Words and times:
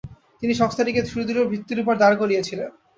তিনি 0.41 0.53
সংস্থাটিকে 0.53 1.01
সুদৃঢ় 1.11 1.43
ভিত্তির 1.51 1.81
ওপর 1.83 1.95
দাঁড় 1.97 2.15
করিয়েছিলেন। 2.21 2.69